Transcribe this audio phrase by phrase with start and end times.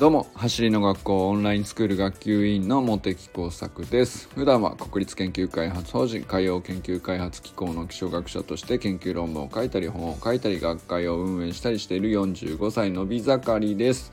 [0.00, 4.30] どうも走りの学校オンラインスクール学級委員の茂木耕作です。
[4.34, 14.10] 普段は国立研究開発法人海洋研究開発機構の気象学者として研究論文を書いたり本を書いたり学会を運営したりしている45歳のび盛りです。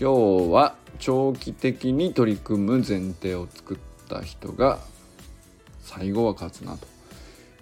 [0.00, 4.78] 今日は長期的に取り組む前提を作った人が
[5.82, 6.86] 最後は勝つなと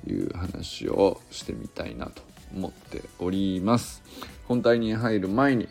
[0.08, 2.22] いう話をしてみたいなと
[2.54, 4.00] 思っております。
[4.46, 5.66] 本題に入る前に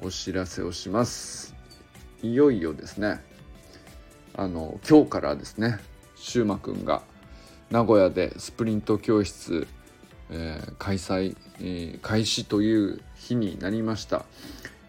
[0.00, 1.54] お知らせをします
[2.22, 3.20] いよいよですね
[4.36, 5.78] あの今日からですね
[6.16, 7.02] しゅうまくんが
[7.70, 9.66] 名古屋でスプリント教室、
[10.30, 14.24] えー、開催、えー、開始という日になりました。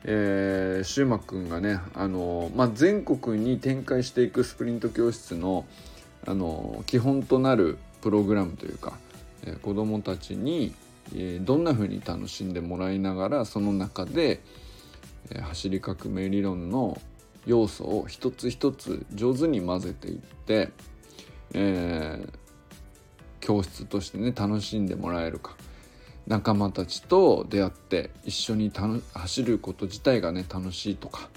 [0.04, 5.66] えー、シューマくんがね、あのまあ、全国に展開していくスプリント教室の、
[6.28, 9.00] あの基本となるプログラムというか、
[9.44, 10.76] えー、子どもたちに、
[11.16, 14.42] えー、どんな風に楽しんでもらいながらその中で、
[15.42, 17.02] 走り革命理論の
[17.46, 20.72] 要素を一つ一つ上手に混ぜていって、
[21.54, 22.30] えー、
[23.40, 25.56] 教室としてね楽しんでもらえるか。
[26.28, 28.72] 仲間たちと出会って一緒に
[29.14, 31.30] 走ること自体がね楽しいとか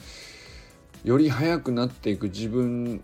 [1.04, 3.02] より速くなっていく自分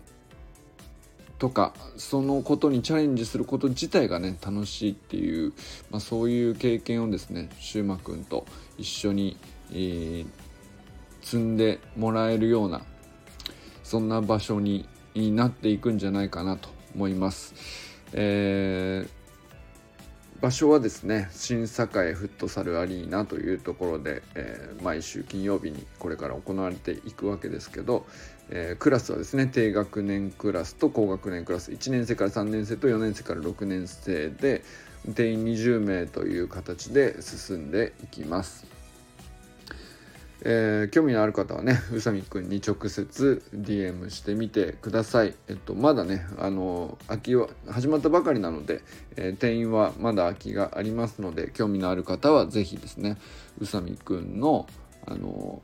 [1.37, 5.53] とかそのことにチャレンジすること自体がね楽しいっていう、
[5.91, 8.47] まあ、そういう経験をですねしゅうまくんと
[8.79, 9.37] 一緒に、
[9.71, 10.25] えー、
[11.25, 12.83] 積んでもらえるような
[13.83, 17.53] そんな場所になっていくんじゃないかなと思います。
[18.13, 28.05] えー、場所はですね新栄フットサルアリーナというところで、えー、毎週金曜日にこれから行われていくわけですけど、
[28.49, 34.63] えー、クラスはですね低学年クラスと高学年クラス1年生から3年生と4年生から6年生で
[35.15, 38.74] 定員20名という形で進んでいきます。
[40.47, 45.33] えー、興味のある方はね 宇佐美くんに直接 DM してみてください。
[45.47, 48.81] えっとまだねあの空きは始まったばかりなので、
[49.15, 53.17] えー、定員はまだ空きがありますので興味のある方は是非ですね
[53.59, 54.67] 宇佐美くんの
[55.07, 55.61] あの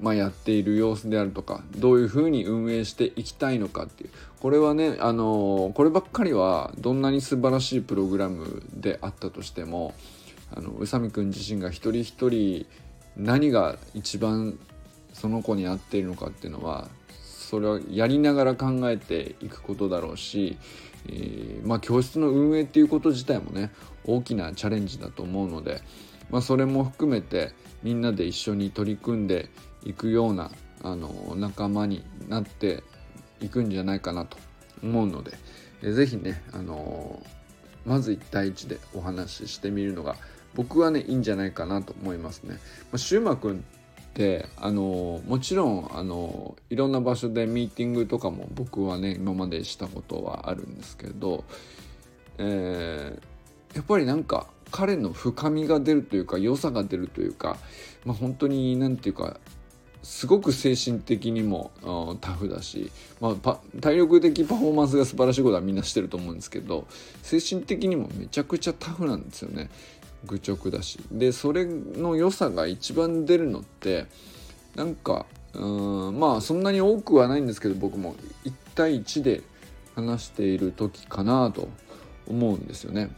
[0.00, 4.10] まあ、やっている様子であるとかどういうふうに運営していきたいのかっていう
[4.40, 9.94] これはねあのこればっかりはどんなに素晴らしいプログラムであったとしても
[10.54, 12.66] あの宇佐美くん自身が一人一人
[13.16, 14.58] 何が一番
[15.12, 16.88] その子に合っているのかっていうのは
[17.46, 20.58] それはやりながら考えていくことだろうし、
[21.08, 23.70] えー、まあ教室の運営っていうこと自体もね
[24.04, 25.80] 大きなチャレンジだと思うので、
[26.30, 29.48] まあ、それも含めてみんなで一緒に取り組んで
[29.84, 30.50] いくような
[30.82, 32.82] あの仲間になって
[33.40, 34.36] いくんじゃないかなと
[34.82, 35.32] 思うので、
[35.82, 40.16] えー、ぜひね、あのー、まず1対1でお話ししてみるのが
[40.56, 42.54] 僕はねいいんじゃないかなと思いますね。
[42.54, 43.58] まあ、シューマくんっ
[44.14, 51.44] てあのもちろんあのいろんな場所でミーティングとかも僕はね今までしたことはあるんですけど、
[52.38, 57.58] えー、やっぱりなんか彼の深みが出るというか良さが出るというか、
[58.06, 59.38] まあ、本当に何て言うか
[60.02, 61.72] すごく精神的にも
[62.20, 66.86] タフだし、まあ、体力的パフォーマンスが素晴らしいことはみんなしてると思うんですけど
[67.22, 69.68] 精神的にもめちゃくちゃタフなんですよね。
[70.26, 74.06] 愚直だしでそれの良さが一番出るのって
[74.74, 78.14] なんかうんまあそんなに多くはないんですけど僕も
[78.44, 79.42] 1対1で
[79.94, 81.68] 話している時かなと
[82.28, 83.10] 思うんですよね。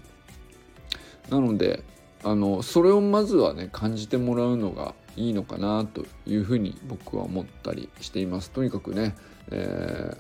[1.28, 1.82] なので
[2.24, 8.50] あのそれをまずはね感じてもらうのがいいのかなというふうに僕は思ったりしています。
[8.50, 9.16] とにかくね、
[9.50, 10.16] え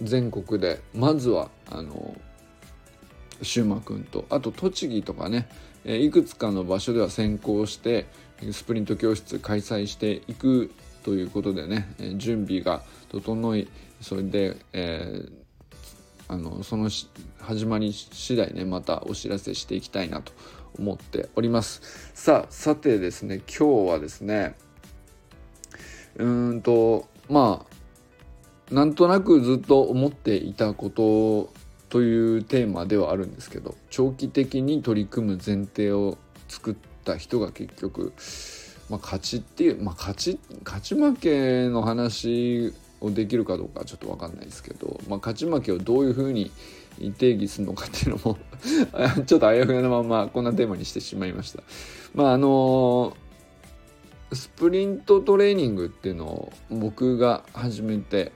[0.00, 2.16] ー、全国でまずはあの
[3.42, 5.48] シューマくんとあと栃木とかね
[5.90, 8.06] えいくつかの場所では先行して
[8.52, 10.70] スプリント教室開催していく
[11.02, 13.68] ということでねえ準備が整い
[14.02, 15.32] それで、えー、
[16.28, 16.90] あのその
[17.40, 20.32] 始まり次第ねまたお知らせしていきたいなと
[20.78, 22.12] 思っております。
[22.14, 24.56] さあさてですね今日はですね
[26.16, 27.64] うんとま
[28.70, 31.50] あなんとなくずっと思っていたこと
[31.88, 36.18] というテーマではあるんですけど長期的に取り組む前提を
[36.48, 38.12] 作った人が結局、
[38.90, 46.50] まあ、勝ちっていう、まあ、勝ち勝ち負けの話をできるかどうかちょっと分かんないですけど、まあ、勝ち負けをどういうふうに
[47.16, 48.38] 定義するのかっていうのも
[49.24, 51.62] ちょっとあやふやなままこんなテーマにしてしまいました。
[52.14, 53.16] まああの
[54.32, 58.32] スプリントトレーニングっていうのを僕が始めて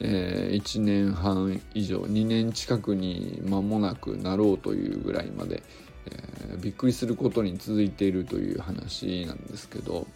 [0.00, 5.62] えー、1年半以上2年近くに間もなくなろうというぐらいまで、
[6.06, 10.06] えー、びっくりすることに続いているという話なんですけど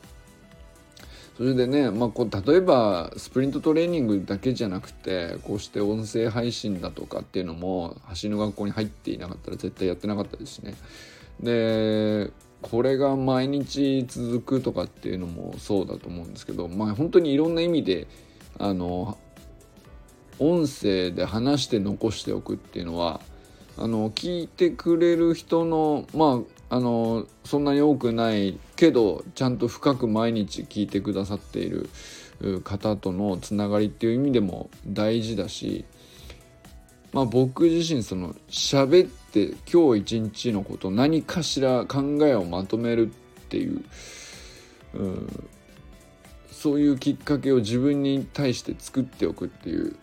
[1.37, 10.75] それでね、まあ、こう例えばスプリントトレーニングだけじゃなくてこうして音声配信だとかっていうのも走りの学校に入っていなかったら絶対やってなかったですしね。
[11.41, 12.33] で
[12.63, 18.07] これが毎日続くとかっていうのもそうだと思うんですけどまあ本当にいろんな意味で
[18.59, 19.19] あの
[20.39, 23.21] 音声で話して残しておくっていうのは
[23.79, 31.89] あの聞いてくれる人のまああのそんなに多くないけどちゃんと深く毎日聞いてくださっている
[32.65, 35.85] 方とのつながりっていう意味でも大事だし、
[37.13, 43.85] まあ、僕自身その喋って今日一日のこと何かしら考えをまとめるっていう、
[44.95, 45.49] うん、
[46.51, 49.97] そういうきっかけを自分に対して作っておくっていう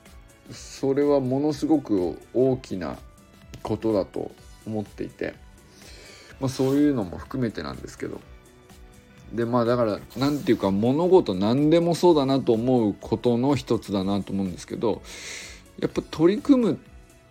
[0.52, 2.98] それはものすごく大きな
[3.62, 4.32] ことだと
[4.66, 5.44] 思っていて。
[6.44, 8.20] まあ、そういうのも含めてなんですけど
[9.32, 15.02] でまあだから何て言うか物事何でもそうだなと思うことの一つだなと思うんですけど
[15.80, 16.80] やっぱ取り組む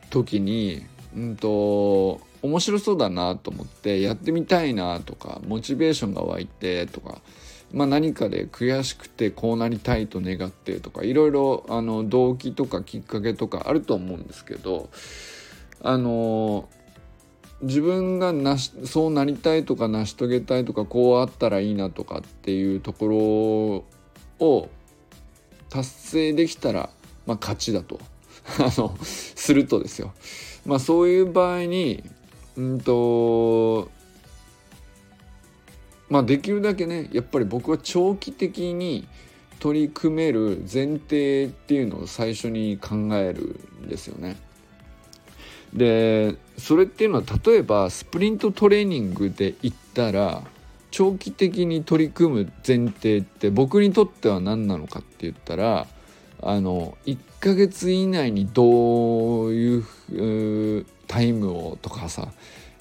[0.09, 7.21] 時にうんと面白そうだなと思ってやってみたいなとかモチベーションが湧いてとか、
[7.73, 14.91] まあ、何かで悔しくてこうなりたいと願ってとかいろいろあの動機とかきっかけとかあると思うんですけど
[15.83, 16.69] あの
[17.63, 23.85] 自分がなしそうなりたいとか成し遂げたいとかこうあったらいいなとかっていうとこ
[24.41, 24.69] ろを
[25.71, 26.91] 達成できたら、
[27.27, 28.01] まあ、勝ちだと
[28.59, 30.13] あのするとですよ。
[30.67, 32.05] まあ、そういう場合に
[32.57, 33.91] うんと
[36.13, 39.09] まあできるだけねやっぱり僕は長期的に
[39.61, 44.37] 取り組める前提っていうのを最初に考えるんですよね。
[45.73, 50.43] でそれっていうのは例えばスプリントトレーニングで言ったら
[50.91, 55.87] 長期的に取り組む前提って僕にとっては何なのかって言ったら
[56.43, 62.29] あの1ヶ月以内にどういうタイムをとかさ、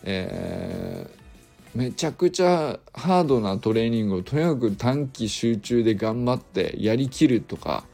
[0.04, 1.21] えー、
[1.74, 7.86] めちゃくちゃハードなトレーニングをとにかく短期集中で頑張ってやりきるとか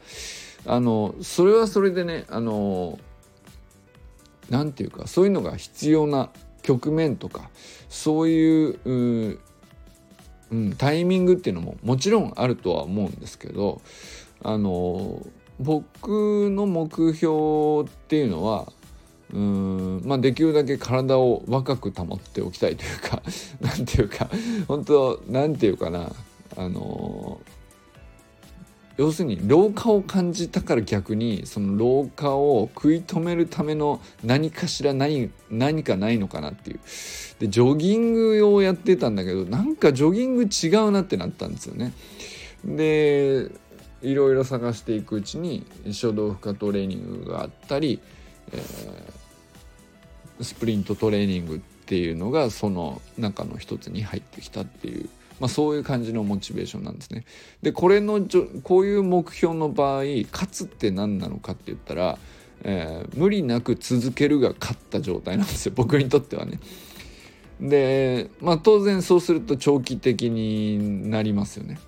[0.66, 2.98] あのそれはそれでねあの
[4.50, 6.30] 何て言うかそういうのが必要な
[6.62, 7.50] 局面とか
[7.88, 9.38] そういう
[10.50, 13.82] うん、タイミングっていうのももちろんあるとは思うんですけど
[14.42, 15.26] あの
[15.60, 18.72] 僕の目標っていうのは
[19.32, 23.22] うんまあできるだけ体を若く保っておきたいというか
[23.60, 24.28] 何ていうか
[24.66, 26.12] 本当何ていうかな
[26.56, 27.40] あの
[28.96, 36.80] 要するに老化を感じたから逆にその老化を食い止めるための何かしら何何かないのかなっていう。
[37.38, 41.92] でジョギングをやってたんだけどなんかジョギング違うなってなったんですよね。
[42.64, 43.50] で
[44.02, 48.00] いろいろ探していくうちに書道負荷トレーニングがあったり、
[48.52, 49.17] えー、
[50.40, 55.08] スプリントトレーニングっていうのがその中の一つに入ってきたっていう
[55.40, 57.24] まあ、そういう感じのモチベーションなんですね。
[57.62, 58.20] でこれの
[58.62, 62.18] こういう目標の場合勝つって何なのかって言ったら、
[62.62, 66.58] えー、無理なく続けるが勝った状態なんですよ 僕にとってはね。
[67.60, 71.78] でまあ当然そうすると長期的になりますよね。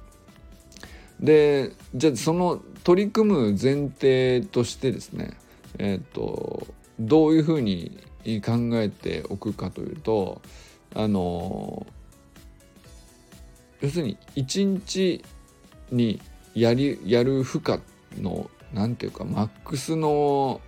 [1.18, 5.36] でじゃあその取り組む前提としてですね
[5.78, 6.66] えっ、ー、と
[6.98, 10.40] どういうふうに考えておくかというと
[10.94, 11.86] あの
[13.80, 15.24] 要するに1日
[15.90, 16.20] に
[16.54, 17.80] やりやる負荷
[18.22, 20.60] の何ていうかマックスの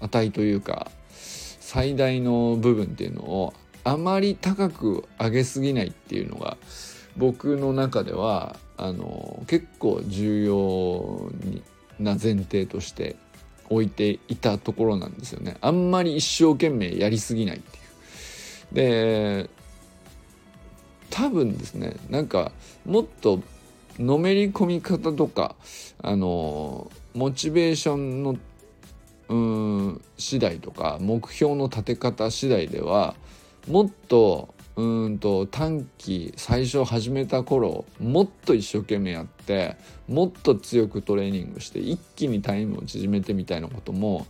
[0.00, 0.90] 値というか
[1.60, 3.54] 最大の部分っていうのを
[3.84, 6.56] あまり高く上げすぎないっていうのが
[7.16, 11.30] 僕の中ではあの結構重要
[11.98, 13.16] な前提として
[13.70, 15.56] 置いていたところなんですよね。
[15.60, 17.84] あんまり一生懸命やりすぎないっていう。
[18.74, 19.50] で
[21.10, 22.52] 多分ですねなんか
[22.84, 23.40] もっと
[23.98, 25.54] のめり込み方とか
[26.02, 28.36] あのモチベーションの
[29.28, 33.14] うん次第とか目標の立て方次第では
[33.68, 39.76] もっとうんと短期最初始めた頃もっと一生懸命やって
[40.08, 44.26] もっと強くトレーニングして一気にタイムを縮めてみたいなことも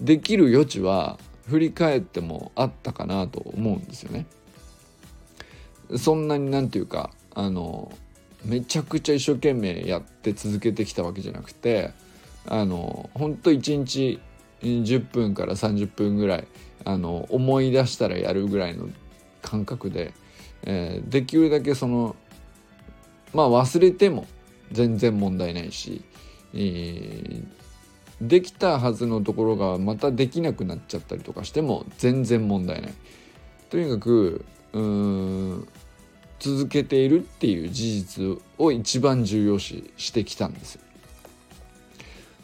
[0.00, 4.26] できる余地は振り返ってもあったかなと思うんですよね。
[5.96, 7.92] そんなになんていうかあの
[8.44, 11.92] めちゃくちゃ一生懸命やって続けてきたわけじゃなくて
[12.46, 14.20] あのほんと1日
[14.62, 16.48] 10分から30分ぐらい
[16.84, 18.88] あの思い出したらやるぐらいの
[19.42, 20.14] 感覚で、
[20.62, 22.16] えー、できるだけその
[23.34, 24.26] まあ忘れても
[24.70, 26.02] 全然問題ないし、
[26.54, 27.44] えー、
[28.20, 32.94] できたはずのところがまたできなくなっちゃったりとかしても全然問題ない。
[33.70, 35.68] とにかくうん
[36.38, 40.82] 続けているっていう事実を一番重要視してきたんですよ。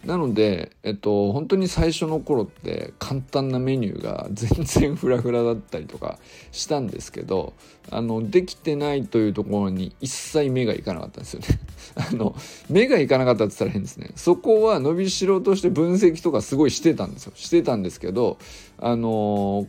[0.05, 6.19] なので、えっと、本当に最初の頃って簡単なメニューが全然フラフラだったりとか
[6.53, 7.53] したんですけど
[7.91, 11.47] あのできてないというところに一切目がいかなかったんですよね。
[11.97, 12.37] あの
[12.71, 14.11] 目がいかなかったって言ったら変ですね。
[14.15, 17.33] そこは伸びしろとして分析とかすごいしてたんですよ。
[17.35, 18.39] してたんですけど
[18.79, 19.67] あの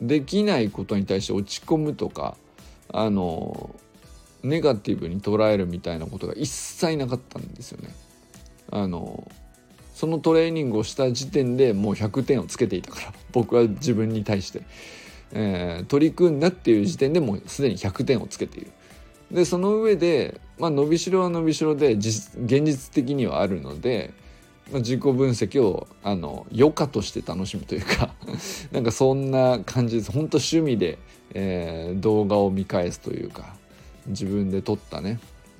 [0.00, 2.36] できないことに対して落ち込むとか
[2.88, 3.74] あの
[4.42, 7.90] ネガティブに捉えるみたいなことが一切なかったんですよね。
[8.70, 9.30] あの
[9.94, 14.62] そのトレーニングをした時点でもう100点をつけていたから僕は自分に対して、
[15.32, 18.72] えー、取り組んだっていう時点でもうすでに100点をつけている。
[19.30, 24.12] でその上で、まあ、伸びしろは伸びしろで現実的にはあるので、
[24.70, 28.14] まあ、自己分析をあの余暇として楽しむというか
[28.70, 30.98] なんかそんな感じです本当趣味で、
[31.34, 33.56] えー、動画を見返すというか
[34.06, 35.18] 自分で撮ったね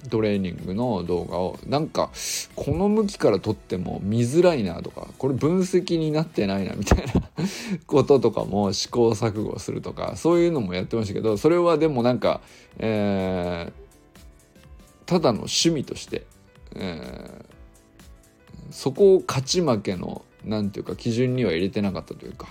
[0.09, 2.11] トレーニングの動画をなんか
[2.55, 7.13] この向きから撮っても見づらいなとかこれ分析になってないなみたいな
[7.87, 12.41] こととかも試行錯誤するとかそういうのもやってましたけどそれはでもなんか、
[12.79, 13.73] えー、
[15.07, 16.27] ただの趣味として、
[16.75, 22.49] えー、そこを勝ち負けの何て言うか基準には入れてなかったというか。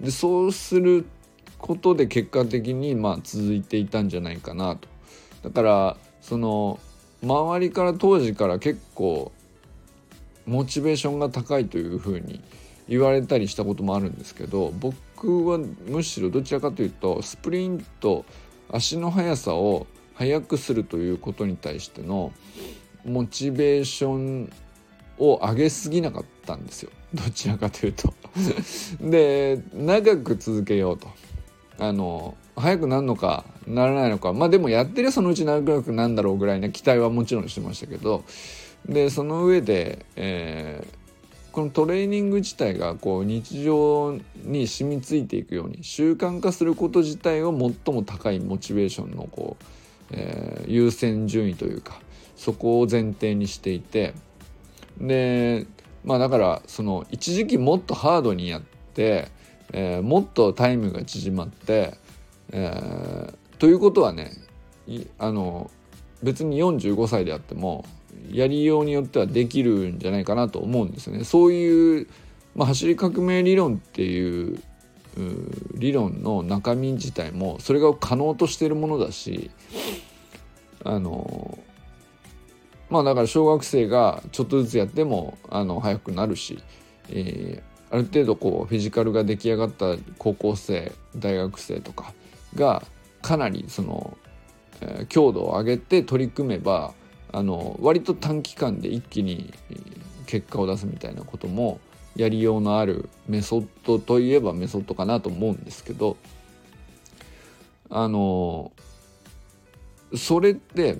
[0.00, 1.06] でそうする
[1.58, 4.88] ことで結果的にまあ続いていたんじゃないかなと。
[5.50, 6.78] だからその
[7.22, 9.32] 周りから当時から結構
[10.46, 12.40] モチベーションが高いというふうに
[12.88, 18.24] 言われたりしたこともあるんですけど僕はむしろどちらかというとスプリント
[18.70, 22.32] 足の速さを速くするということに対しての
[23.04, 24.52] モチベーション
[25.18, 26.90] を上げすぎなかったんですよ。
[27.14, 28.12] どちらかというと。
[29.00, 31.08] で長く続けようと。
[31.78, 34.32] あの早くなるのかならないのか。
[34.32, 38.24] まあでもやってりゃそのうち長くなんだろうぐらいな期待はもちろんしてましたけど。
[38.88, 49.64] でその上で、えー、このトレーニング自体がこう日常に染みついていくように習慣化すること自体を最も高いモチベーションのこう、
[50.12, 51.98] えー、優先順位というか
[52.36, 54.14] そこを前提にしていて。
[55.00, 55.66] で
[56.04, 58.62] まあだからその一時期もっとハードにやっ
[58.94, 59.28] て、
[59.72, 61.98] えー、もっとタイムが縮まって
[62.52, 64.32] えー、ということはね
[65.18, 65.70] あの
[66.22, 67.84] 別に45歳であっても
[68.30, 71.24] やりようによってはできるんじゃないかなと思うんですよね。
[71.24, 72.08] そういう、
[72.54, 74.60] まあ、走り革命理論っていう
[75.74, 79.50] 理論の中身自体もそれが可能としているものだし
[80.84, 81.58] あの
[82.90, 86.62] まあだから小学生がちょっとずつやってもあの速くなるし、
[87.10, 92.12] えー、ある程度こうフィジカルが出来上がった高校生大学生とか
[92.54, 92.82] が
[93.26, 94.16] かなりその、
[94.80, 96.94] えー、強度を上げて取り組めば
[97.32, 99.52] あの割と短期間で一気に
[100.26, 101.80] 結果を出すみたいなことも
[102.14, 106.16] やりようのあるメソッドといえばメソッドかなと思うんですけど
[107.90, 108.70] あの
[110.14, 110.98] それって、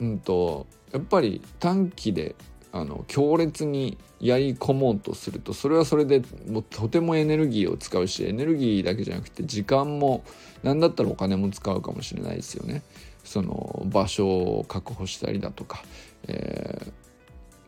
[0.00, 2.34] うんと、やっぱり短期で
[2.72, 10.22] あの強烈にやり込もうとするとそれはそれでもうとてもエネルギーを使うしエネルギーだけじゃなくて時間も
[10.62, 12.82] 何だったらお金も使うかもしれないですよね。
[13.24, 15.84] その場所を確保したりだとか、
[16.26, 16.86] え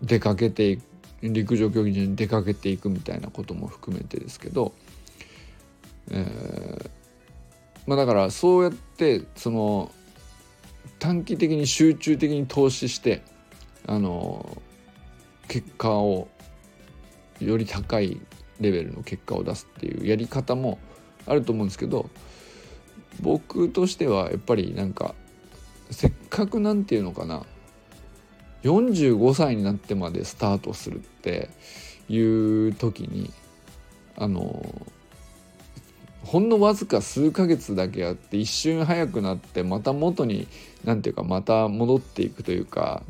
[0.02, 0.82] ー、出かけていく
[1.22, 4.72] 陸上競技場に出かけていくみたいなことも含めてですけど、
[6.10, 6.90] えー、
[7.86, 9.92] まあ、だからそうやってその
[10.98, 13.22] 短期的に集中的に投資して
[13.86, 14.60] あの
[15.52, 16.28] 結果を
[17.38, 18.18] より高い
[18.58, 20.78] レベルの結果を出すっていうやり方も
[21.26, 22.08] あると思うんですけど
[23.20, 25.14] 僕としてはやっぱりなんか
[25.90, 27.42] せっかくなんていうのかな
[28.62, 31.50] 45歳になってまでスタートするって
[32.08, 33.30] いう時に
[34.16, 34.64] あの
[36.24, 40.46] ほんのわずか数ヶ月だけあって一瞬早くなってまた元に
[40.84, 43.02] 何ていうかまた戻っていくというか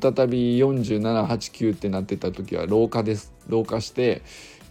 [0.00, 4.22] 再び4789ってなってた時は老化です老化して、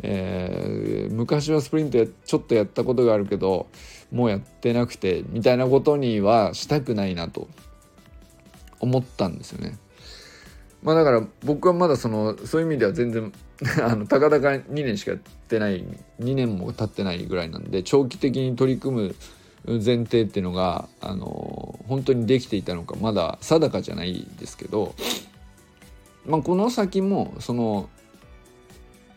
[0.02, 3.68] えー、昔はスプリントちょっとやったことがあるけど
[4.12, 7.48] もうやってなくてみたいなことにはしたくないなと
[8.80, 9.78] 思ったんですよね。
[10.84, 13.32] まあだから僕はまだそのそういう意味では全然
[13.84, 15.84] あのたかだか2年しかやってない
[16.20, 19.16] 2年も経ってないぐらいなんで長期的に取り組む
[19.66, 24.96] 前提っていうのがあの本当にできていたのかまだ定かじゃないですけど、
[26.26, 27.90] まあ、この先もその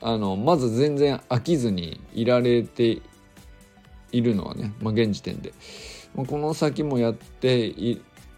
[0.03, 3.01] あのまず全然飽きずにいられて
[4.13, 5.55] いるのはね、まあ、現時点で、
[6.15, 7.75] まあ、この先もやって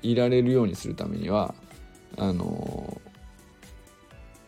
[0.02, 1.56] いられるようにするためには
[2.16, 3.00] あの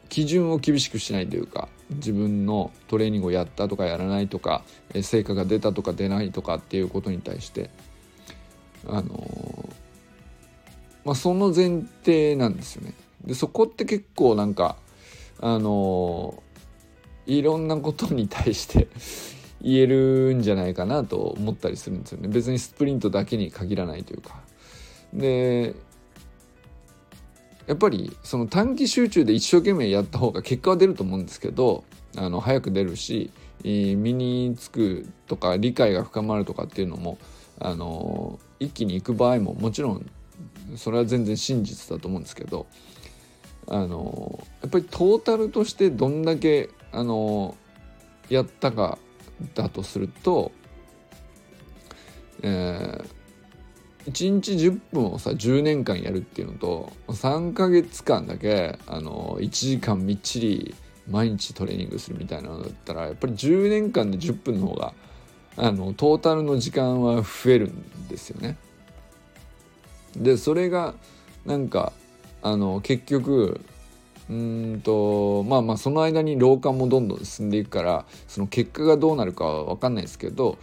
[0.09, 4.62] 基準を厳しくしないというか自分のトレーニングをやったとかやらないとか
[5.03, 7.71] 成果が出たとか出ないとかっていうことに対して
[8.87, 9.69] あの
[11.05, 12.93] まあその前提なんですよね。
[13.25, 14.77] でそこって結構なんか
[15.41, 16.43] あの
[17.27, 18.88] いろんなことに対して
[19.61, 24.41] 言えるんじゃないかなと思ったりするんですよね別にスプリントだけに限らないというか
[25.12, 25.75] で
[27.69, 31.85] やっぱりその短期集中で一生懸命やった方が結果は出ると思うんですけど
[32.17, 33.31] あの早く出るし
[33.63, 37.19] 身につくとか理解が深まるとかっていうのも
[37.61, 40.11] あの一気にいく場合ももちろん
[40.77, 42.67] それは全然真実だと思うんですけど
[43.67, 47.55] あのやっぱりトータルとしてどんだけあの
[48.31, 48.99] やったか
[49.55, 50.53] だとすると、
[52.43, 53.07] えー、
[54.09, 60.75] 1日10分をさ10年間やるっていうのと3ヶ月間だけあの1時間みっちり
[61.11, 64.95] 毎日トレーニングするみたいなのだったらやっぱり10年間で10分の方が
[65.57, 68.57] あのトータルの時間は増えるんですよね。
[70.17, 70.95] でそれが
[71.45, 71.93] なんか
[72.43, 73.61] あの結局
[74.31, 80.59] うんとまあまあその間に老化もどんどん進んでいくからその結果がどうなるかは分かんないですけど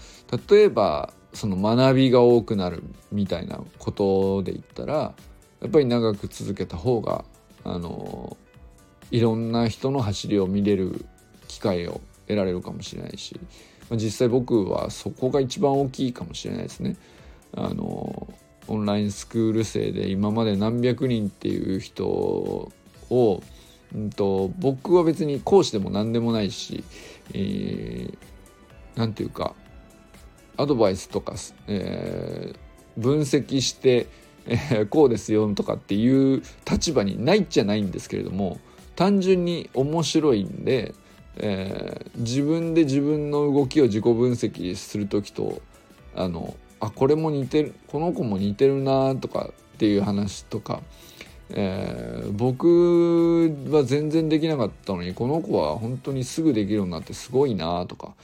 [0.49, 5.13] 例えばその学びが多くなるみたいなことで言ったら
[5.61, 7.25] やっぱり長く続けた方が
[7.63, 8.37] あの
[9.11, 11.05] いろんな人の走りを見れる
[11.47, 13.39] 機会を得られるかもしれないし
[13.89, 16.95] まあ実際僕はそこが一番大きいかもしれないですね。
[17.57, 18.27] あの
[18.67, 22.71] オンラインスクール生で今まで何百人っていう人を
[23.95, 26.83] うんと、僕は別に講師でも何でもないし
[27.33, 29.55] 何、えー、て言うか
[30.57, 31.35] アドバイスとか、
[31.67, 34.07] えー、分析して、
[34.45, 38.59] えー、こうですよとかっていう立場にないじゃないんですけれども
[38.95, 40.93] 単純に面白いんで、
[41.37, 45.61] えー、自分で自分の動きを自己分析する時と
[46.15, 50.81] あのあこれも似てるこの子も似てるなとかっていう話とか
[51.51, 58.15] えー、僕は全然できなかったのにこの子は本当にすぐできるようになってすごいなとか、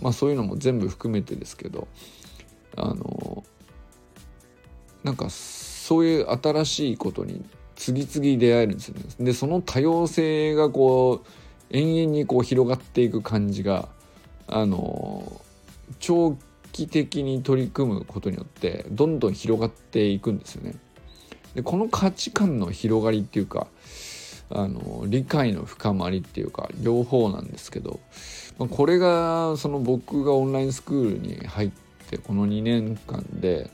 [0.00, 1.88] まあ、そういうのも全部含めてですけど
[2.76, 3.44] あの
[5.02, 9.04] なんかそういう新しいことに次々出会えるんですよね。
[9.18, 11.26] でその多様性がこう
[11.70, 13.88] 延々にこう広がっていく感じが
[14.46, 15.40] あの
[15.98, 16.36] 長
[16.72, 20.74] 期的に取り組むことによってどんどん広がっていくんですよね。
[21.54, 23.66] でこの価値観の広がりっていうか
[24.50, 28.00] あの理解の深まりっていうか両方なんですけど、
[28.58, 31.70] まあ、これがその僕がオンラインスクールに入っ
[32.08, 33.70] てこの2年間で、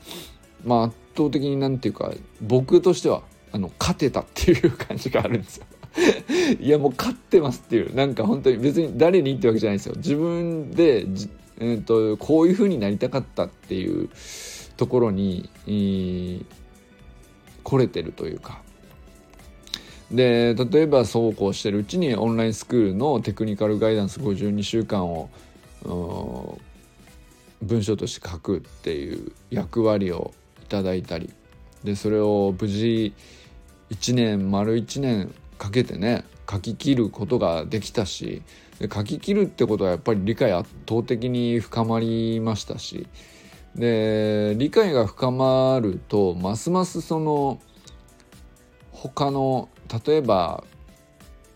[0.63, 5.65] まあ、圧倒的になんていうか僕としてはあの勝てたっていう感じがあるんですよ。
[6.61, 11.07] いやもう勝ってますっていうなんか本当に別に誰にってわけじゃないですよ自分で
[11.59, 14.09] えーと、こういう風になりたかったっていう
[14.77, 16.45] ところに、えー、
[17.67, 18.61] 来れてるというか。
[20.09, 25.29] で例えばそうこうしてるうちにオンラインスクールのテクニカルガイダンス52週間を
[27.61, 31.29] 文章として書くっていう役割をいただいたり。
[31.83, 33.13] でそれを無事
[33.89, 38.43] 1年丸1年かけてね書き切ることができたし。
[38.79, 43.07] で書き切るってことはやっぱり理解圧倒的に深まりましたし。
[43.77, 47.59] で理解が深まるとますますその
[48.91, 49.69] 他の
[50.05, 50.63] 例えば、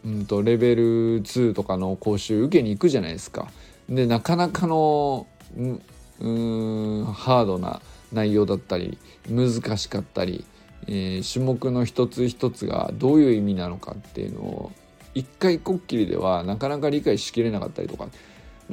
[0.06, 3.50] うんと、レベル2とかの講習受けに行くじゃないですか。
[3.90, 7.82] でなかなかのうんハードな
[8.14, 10.46] 内容だったり難しかったり、
[10.88, 14.72] えー、種目の一つ一つがどういう意味なのかっていうのを
[15.14, 18.08] 一回こっきりではなかなか理解しきれなかったりとか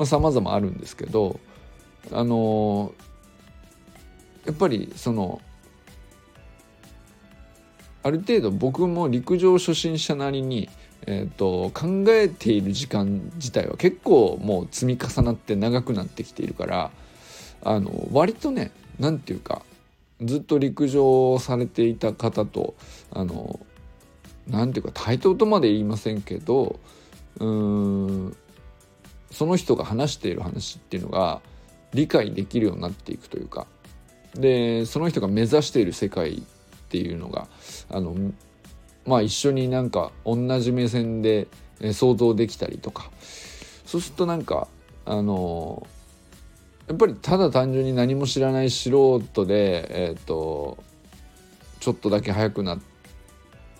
[0.04, 1.40] さまざ、まあ、あるんですけど
[2.12, 2.92] あの
[4.46, 5.40] やっぱりその
[8.02, 10.68] ある程度僕も陸上初心者なりに、
[11.06, 16.90] えーと、考えている時間自体は結構もう積み重なって長くなってきているから
[17.62, 19.62] あの割とね何て言うか
[20.22, 22.74] ずっと陸上をされていた方と
[23.10, 23.60] あの
[24.48, 26.78] 何て言うか対等とまで言いませんけど
[27.38, 28.36] うーん
[29.30, 31.40] その人が話している話っていうのが
[31.92, 33.66] 理解できるようになっていくというか
[34.34, 36.42] でその人が目指している世界っ
[36.90, 37.48] ていうのが
[37.90, 38.14] あの
[39.06, 41.48] まあ一緒になんか同じ目線で
[41.92, 43.10] 想像できたりとか。
[43.88, 44.68] そうするとなんか
[45.06, 45.86] あの
[46.88, 50.76] やっぱりただ単純に何も知らない素人でえっ、ー、と
[51.80, 52.80] ちょっとだけ速くなっ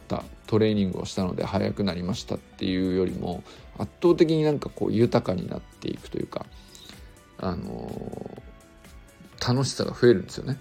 [0.08, 3.44] たトレーニングをしたので速くなりましたっていうよりも
[3.76, 6.46] 圧倒的になんかこう豊かになっていくというか
[7.36, 8.42] あの
[9.46, 10.58] 楽しさが増えるんですよね。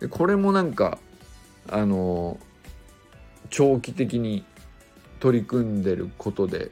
[0.00, 0.98] でこれもなんか
[1.68, 2.38] あの
[3.50, 4.44] 長期的に
[5.20, 6.70] 取り組んでることで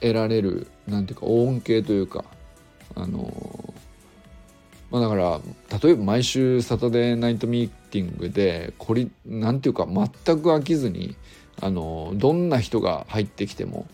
[0.00, 2.24] 得られるなんていうか恩恵というか
[2.96, 3.74] あの
[4.90, 5.40] まあだから
[5.80, 10.08] 例えば毎週サタデーナイトミーティングでこりなんていうか全
[10.40, 11.16] く飽きずに
[11.60, 13.86] あのどんな人が入ってきても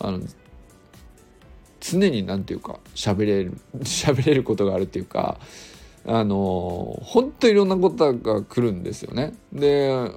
[0.00, 0.20] あの
[1.82, 5.38] 常に何て言うか喋れる 喋れることがあるっていうか
[6.06, 9.34] あの本当いろんなことが来るんですよね。
[9.52, 10.10] で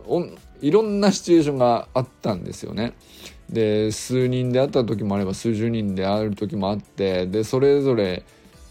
[0.62, 2.93] いろんなシチュエーションがあったんですよね。
[3.49, 8.23] で数人で会った時もあれば数十人で会る時もあってでそれぞれ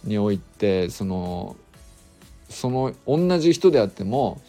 [0.02, 1.56] においてその
[2.48, 4.40] その同じ人であっても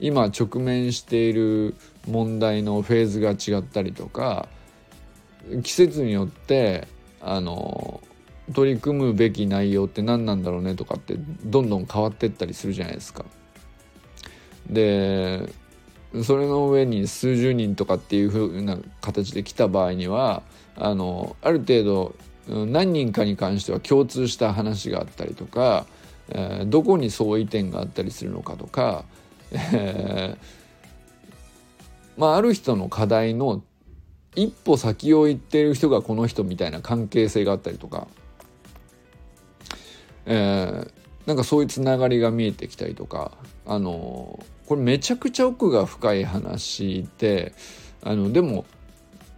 [0.00, 1.74] 今直面している
[2.06, 4.48] 問題のフェーズが違ったりとか
[5.62, 6.88] 季節によって
[7.20, 8.00] あの
[8.54, 13.24] 取り組むべき内容って何なんだろうねとかってどんどん変わってったりするじゃないですか。
[14.70, 15.48] で
[16.22, 20.42] それの上に数十人とかっていう風な形で来た場合には
[20.76, 22.14] あのある程度
[22.48, 25.86] 何人かに関しては共通した話があったりとか、
[26.28, 29.04] えー、どこに相違点があったりするのかとか、
[29.50, 30.38] えー、
[32.16, 33.62] まあある人の課題の
[34.36, 38.06] 一歩先を行ってる人がこの人みたいな関係性があったりとか、
[40.26, 40.90] えー、
[41.26, 43.32] なんかそういうつながりが見えてきたりとか
[43.66, 47.54] あのこれめちゃくちゃ奥が深い話で
[48.02, 48.66] あのでも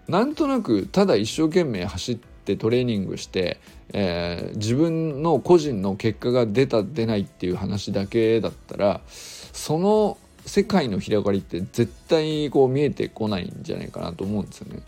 [0.09, 3.61] なんとなくただ一生懸命走ってトレーニングして、
[3.93, 14.83] えー、自分の個人の結果が出た出ないっていう話だけだったらその世界の広がりって絶対こう見えてこないんじゃないかなと思うんですよね。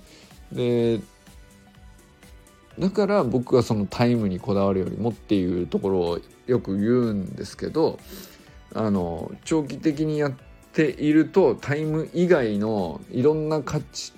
[0.53, 1.01] で
[2.79, 7.99] だから僕はそのタイムにこだわるよりもっていうところをよく言うんですけど
[8.75, 10.33] あの長期的にやっ
[10.73, 14.13] ているとタイム以外のいろんな価値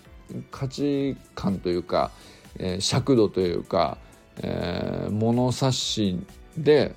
[0.50, 2.10] 価値観というか、
[2.58, 3.98] えー、尺度というか、
[4.38, 6.24] えー、物差し
[6.56, 6.94] で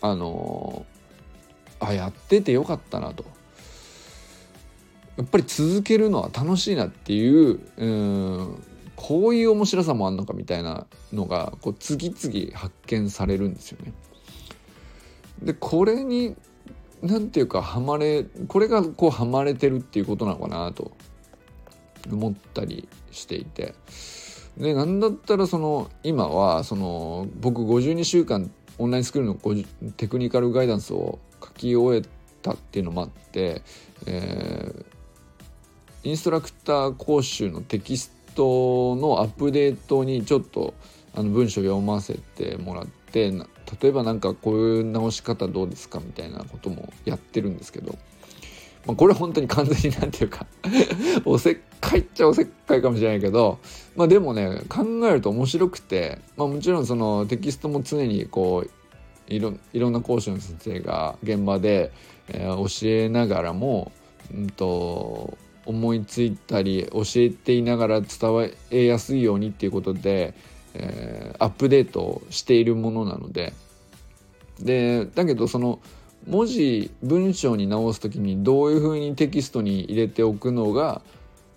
[0.00, 0.86] あの
[1.78, 3.24] あやっててよかったなと
[5.16, 8.62] やっぱり続けるのは楽しいなっていううん
[8.96, 13.92] こういう面白さもあんのかみたいなのがこう次々発見されるんですよね。
[15.42, 16.36] でこれに
[17.02, 20.92] 何て言うかハマれこれがこうハマれてるっていうことなのかなと
[22.10, 23.74] 思ったりしていて
[24.56, 32.08] でなんだったらその今はその僕52週間オンラインスクールのテクニカルガイダンスを書き終え
[32.42, 33.62] たっていうのもあって、
[34.06, 34.84] えー、
[36.04, 40.74] インストラクター講習のテキストのアップデートにちょっと
[41.14, 47.96] あの文章読ませてもらって例えば何かこういう直し方どうですかみたいなこともやってるんですけど、
[48.84, 50.46] まあ、これ本当に完全に何て言うか
[51.24, 53.60] おせっかいっちゃおせっかいかもしれないけど、
[53.94, 58.70] まあ、でもね考えると面白くて、まあ、もちろんそのテキストも常にこう
[59.32, 61.92] いろいろんな講師の先生が現場で、
[62.28, 63.92] えー、教えながらも、
[64.34, 70.34] うんと思いついたり教えていながら伝えやすいようにっていうことで、
[70.74, 73.52] えー、アップデートしているものなので。
[74.60, 75.80] でだけどその
[76.26, 81.02] 文字文章に直す時にどういうふうにテキストに入れておくのが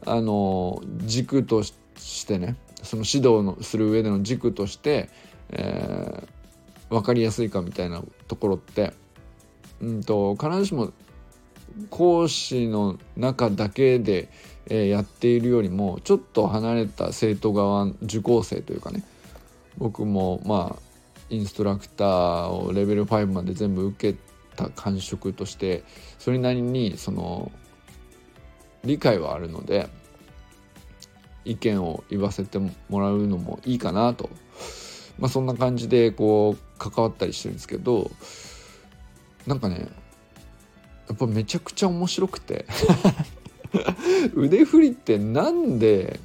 [0.06, 1.74] あの軸とし
[2.26, 5.10] てねその指導のする上での軸として、
[5.50, 8.94] えー、分かりやすいかみたいなところって、
[9.82, 10.94] うんと必ずしも
[11.90, 14.30] 講師の中だけで、
[14.68, 19.04] え、やっているよりもちょっと離れた生徒側受講生というかね
[19.78, 20.82] 僕もまあ
[21.30, 24.20] インストラクターをレベル5まで全部受け
[24.56, 25.84] た感触として
[26.18, 27.52] それなりにその
[28.84, 29.90] 理解はあるので
[31.44, 34.30] 意見を言わせてもらうのもいいかなと、
[35.20, 38.10] まあ、そんな感じでこう関わったりしてるんですけど
[39.46, 39.88] なんかね
[41.08, 42.66] やっぱめちゃくちゃ面白くて。
[44.36, 46.20] 腕振りってなんで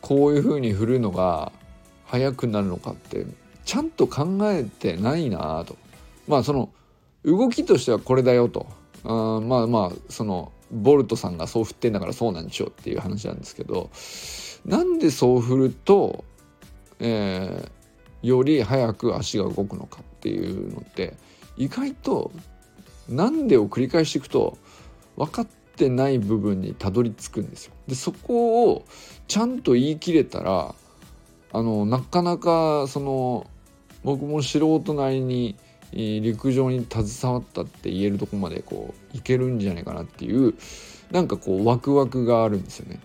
[0.00, 1.52] こういう風に振るのが
[2.04, 3.26] 速くなるのかって
[3.64, 5.76] ちゃんと考えてないなと。
[6.28, 6.70] まあその
[7.24, 8.66] 動きとしてはこれだよと。
[9.04, 13.90] あまあまあそのボルトさんがそう振ってんだからそうなんでしょうっていう話なんですけど。
[14.66, 16.24] なんでそう振ると、
[16.98, 21.14] えー、より早く足が動くのかっていうのって
[21.56, 22.32] 意外と
[23.08, 24.58] なんでを繰り返していくと
[25.16, 27.72] 分かってない部分にたどり着くんですよ。
[27.86, 28.84] でそこを
[29.28, 30.74] ちゃんと言い切れたら
[31.52, 33.46] あのなかなかその
[34.02, 35.56] 僕も素人なりに
[35.92, 40.54] 陸上に携わったって言えるとこまでこういけるんじゃないかなっていう
[41.12, 43.00] なんかこうワクワクがあるんですよね。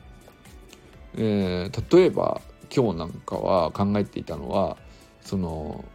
[1.16, 2.42] えー、例えば
[2.76, 4.78] 今日なんかは考えていたのは
[5.22, 5.86] その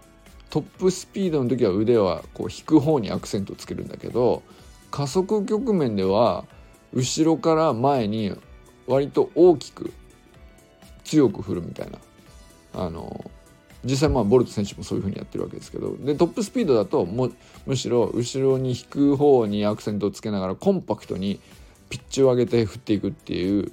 [0.54, 4.44] トップスピードの時は腕はこう引く方にアクセントをつけるんだけど
[4.92, 6.44] 加速局面では
[6.92, 8.32] 後ろから前に
[8.86, 9.92] 割と大きく
[11.02, 11.98] 強く振るみたいな
[12.72, 13.28] あの
[13.82, 17.32] 実際まあボルト選手もそういう風にやってるわけですけどでトップスピードだとも
[17.66, 21.40] むしろ後ろに引く方にアクセントをつけながらコンパクトに
[21.88, 23.72] ピッチを上げて振っていくっていう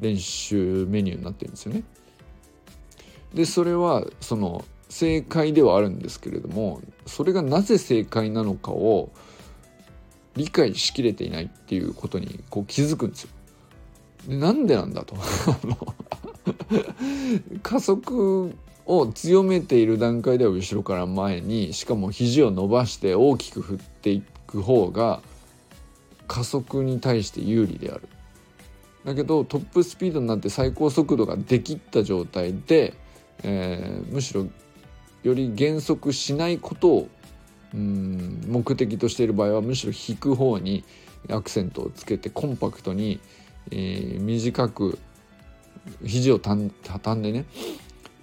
[0.00, 1.84] 練習メニューになってるんですよね。
[3.32, 9.10] でそれはその正解ではあるんですけれどもそれがなぜ正解なのかを
[10.36, 13.30] 理解しきれていないっていうことにこう気づくんですよ。
[14.28, 15.16] でなんでなんだと
[17.62, 18.54] 加速
[18.86, 25.22] を強めている段階では後ろから前にしかも肘を伸ばして大きく振っていく方が
[26.26, 28.08] 加速に対して有利である。
[29.04, 32.94] だけどトップスピードになって最高速度ができた状態で、
[33.42, 34.46] えー、むしろ
[35.24, 37.08] より減速しないことを
[37.74, 40.84] うん目的としている場合はむしろ引く方に
[41.28, 43.18] アクセントをつけてコンパクトに、
[43.72, 44.98] えー、短く
[46.04, 47.46] 肘を畳んでね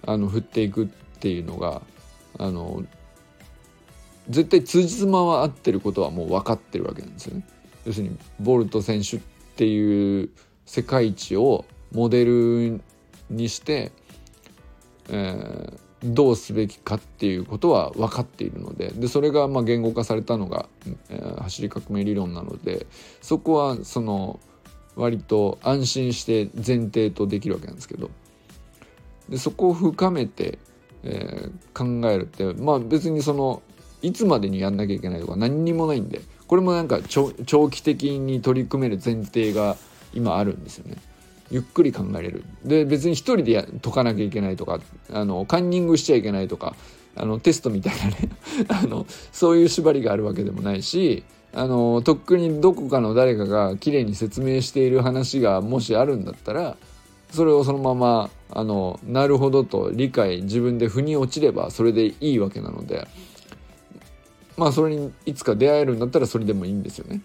[0.06, 0.88] あの振っていくっ
[1.20, 1.82] ていうのが
[2.40, 2.84] あの
[4.30, 7.46] 絶対通じ妻は合ってることはもう分かってるわけなんですよね。
[7.86, 9.20] 要するにボルト選手っ
[9.56, 10.30] ていう
[10.66, 12.82] 世界一をモデル
[13.30, 13.92] にして、
[15.10, 20.68] えー、どうすべきかっていうことは分かっているのででそれがま言語化されたのが、
[21.10, 22.88] えー、走り革命理論なので
[23.22, 24.40] そこはその
[24.96, 28.10] 割と安心して前提とできるわけなんですけど
[29.30, 30.58] でそこを深めて、
[31.04, 33.62] えー、考えるってまあ別にその
[34.02, 37.32] いつまでにやんなきゃいけないとか何にもないんでこれもなんか長
[37.70, 39.78] 期的に取り組める前提が
[40.14, 40.98] 今あるんですよね。
[41.52, 42.44] ゆっくり考えれる。
[42.64, 44.80] で別に一人で解かなきゃいけないとか
[45.12, 46.76] あのカンニングしちゃいけないとか
[47.16, 48.30] あのテストみたいなね
[48.70, 56.78] あのそういう縛りがあるわけでもないしあのとっくにどこかの誰かが綺麗に説明している話がもしあるんだったら
[57.32, 63.08] それをそのままあのなるほどと理解自分で腑に落ちればそれでいいわけなので
[64.58, 67.22] まあそれにいつか出会えるんだったらそれでもいいんですよね。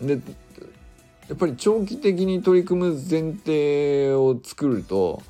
[0.00, 0.18] で
[1.28, 5.22] やっぱり長期的に取り組む前提を作ると、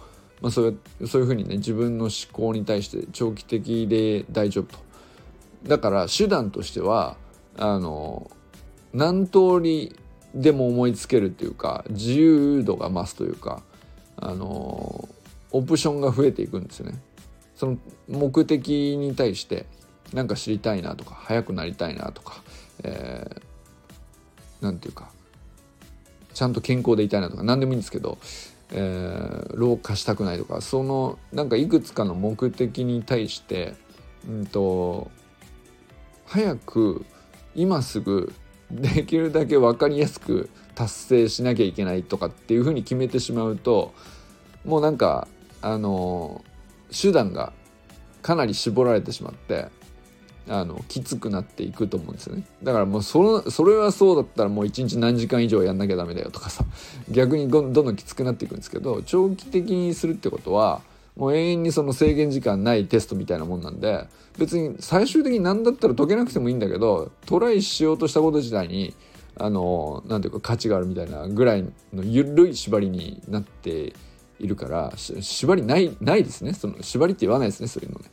[0.42, 4.86] まあ、そうそういうふうにね自分の思考に対して長期的で大丈夫と。
[5.66, 7.16] だから手段としては
[7.56, 8.30] あの
[8.92, 9.96] 何通り
[10.34, 13.62] でも思いつけるっていうか自由度が増すというか
[14.16, 15.08] あの
[15.50, 16.98] オプションが増えていくんですよね。
[17.54, 19.64] その目的に対して
[20.12, 22.42] 何か知りたいなとか速くなりたいなとか、
[22.84, 25.10] えー、なんていうか
[26.36, 28.18] ちゃんと健康でいたいなとか何でもいいんですけど、
[28.70, 33.72] えー、老化したくないとかそのなんかいくつかの目的に対して、
[34.28, 35.10] うんと
[36.26, 37.06] 早く
[37.54, 38.34] 今すぐ
[38.70, 43.94] できるだけ分かりやすく達成しなきゃいけないとかっていうふうに決めてしまうと
[44.66, 45.28] もうなんか
[45.62, 46.44] あの
[46.92, 47.54] 手段が
[48.20, 49.68] かなり絞られてしまって
[50.48, 52.44] あのきつくなっていくと思うんですよね。
[52.62, 56.64] だからもうそのそれはそうだったらもう一日何時間以上やんなきゃダメだよとかさ。
[57.10, 60.82] 逆にどんどんきつくなっていくんですけど長期的にするってことは
[61.16, 64.06] もう永遠にその制限時間ないテストみたいなもんなんで
[64.38, 68.94] 別に最終的に何だったら解けなくてもいいんだけどトライしようとしたこと自体に
[69.38, 73.94] あのなんていうか価値があるみたいなぐらいの緩い縛りになって
[74.38, 76.52] いるから縛りないないですね。
[76.52, 78.06] その縛りって言わないですねそういうのね。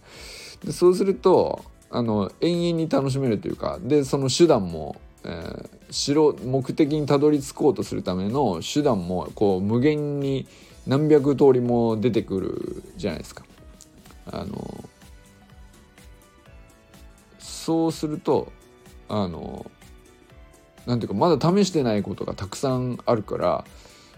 [0.65, 10.47] でそうするとあの永遠に楽しめるというかでその手段も、えー、城目的にたどり着こうとするための手段もこう無限に
[10.87, 13.45] 何百通りも出てくるじゃないですか。
[14.25, 14.89] あの
[17.37, 18.51] そうすると
[19.07, 19.69] あの
[20.87, 23.65] なんていうかまだ試してないことがたくさんあるから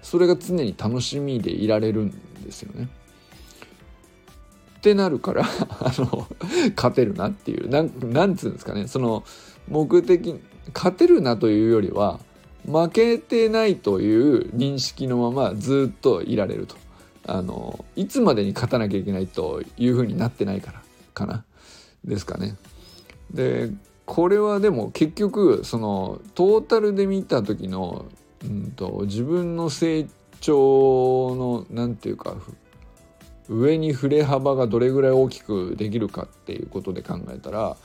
[0.02, 2.12] それが常に楽しみでいられるん
[2.42, 2.88] ですよね。
[4.86, 5.46] ってなるから
[5.82, 6.28] あの
[6.76, 9.24] 勝てるなっていうなんなんつうんですかねその
[9.68, 10.36] 目的
[10.76, 12.20] 勝てるなというよりは
[12.68, 16.76] 負けてないという認識のままずっといられると
[17.26, 20.84] あのいつまでに勝たなきゃいけないというふうになってないから
[21.16, 21.44] かな
[22.04, 22.56] ですかね。
[23.34, 23.72] で
[24.06, 28.06] これはでも結局そのトータルで見た時の、
[28.44, 30.06] うんと、自分の成
[30.42, 32.36] 長の何て言うか
[33.50, 37.78] 上に振れ幅がどれぐらい大きくできるかっていうことで考えたら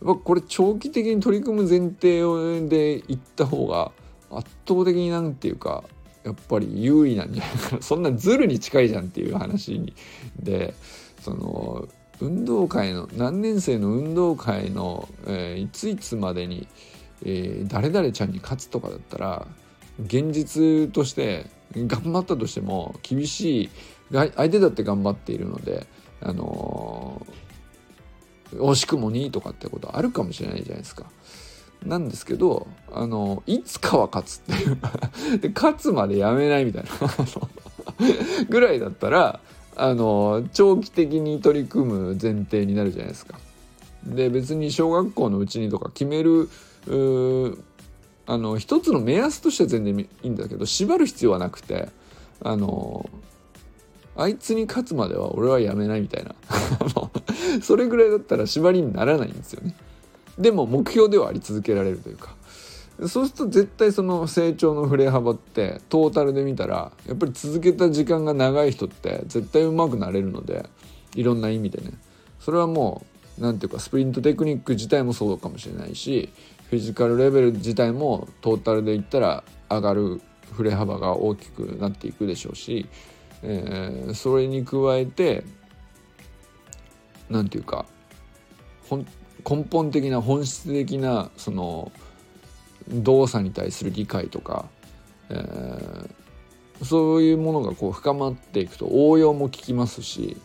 [0.00, 2.20] これ長期的に取り組む前提
[2.68, 3.92] でいった方が
[4.30, 5.84] 圧倒的になんていうか
[6.24, 7.82] やっぱり優位なんじゃないかな。
[7.82, 9.94] そんなズルに近いじゃんっていう話
[10.38, 10.74] で
[11.20, 11.88] その
[12.20, 16.68] 運動会の何年生の運動会の、えー、いついつまでに、
[17.24, 19.46] えー、誰々ちゃんに勝つとかだったら
[20.04, 23.70] 現実として頑張ったとしても厳しい
[24.12, 25.86] 相手だって頑張っているので
[26.20, 31.06] あのー、惜しくも2位とかってことあるかもしれないじゃないですか。
[31.86, 34.78] なんですけどあのいつかは勝つっていう
[35.40, 36.90] で勝つまでやめないみたいな
[38.50, 39.40] ぐらいだったら
[39.76, 43.38] あの長期的に取り組む前提になるじゃないですか。
[44.04, 46.48] で別に小学校のうちにとか決める
[48.26, 51.88] あの一つの目安としては全然いいんだけど縛る必要はなくて
[52.42, 53.08] あの
[54.16, 56.34] あいつに勝つまでは俺はやめないみたいな。
[57.62, 59.74] それぐらいだったら縛りにならないんですよね。
[60.38, 62.34] でも目標ではあり続けられるというか。
[63.06, 70.68] そうすると絶対その成長の振れ幅ってトータルで見たらやっぱり続けた時間が長い人って絶対上手くなれるので
[71.14, 71.92] いろんな意味でね。
[72.40, 73.02] それはも
[73.38, 76.30] う何ていうかスプリントテクニック自体もそうかもしれないし
[76.68, 80.20] フィジカルレベル自体もトータルで言ったら上がる
[80.52, 82.86] 振れ幅が大きくなっていくでしょうし、
[83.42, 85.44] えー、それに加えて
[87.28, 87.86] 何ていうか
[89.48, 91.92] 根本的な本質的なその
[92.88, 94.66] 動作に対する理解とか、
[95.28, 100.36] えー、そういうものがこう深まっていくと応用も効きますし、